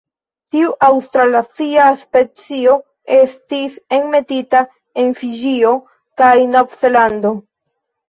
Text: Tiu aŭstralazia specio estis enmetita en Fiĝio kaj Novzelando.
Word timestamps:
Tiu 0.53 0.69
aŭstralazia 0.87 1.85
specio 2.05 2.73
estis 3.19 3.77
enmetita 4.01 4.65
en 5.05 5.15
Fiĝio 5.23 5.79
kaj 6.25 6.35
Novzelando. 6.59 7.39